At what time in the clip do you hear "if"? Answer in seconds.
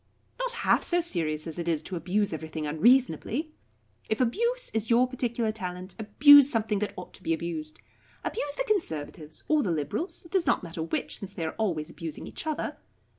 4.09-4.19